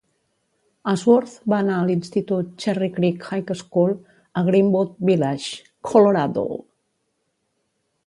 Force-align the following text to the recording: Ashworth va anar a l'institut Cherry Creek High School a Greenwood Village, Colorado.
Ashworth 0.91 1.35
va 1.53 1.59
anar 1.63 1.75
a 1.79 1.83
l'institut 1.89 2.49
Cherry 2.65 2.89
Creek 2.97 3.29
High 3.35 3.53
School 3.61 3.95
a 4.41 4.45
Greenwood 4.51 4.99
Village, 5.11 5.57
Colorado. 5.93 6.49